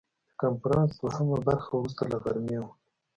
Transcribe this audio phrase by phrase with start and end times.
[0.27, 2.71] د کنفرانس دوهمه برخه وروسته له غرمې وه.